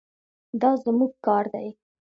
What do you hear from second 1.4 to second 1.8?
دی.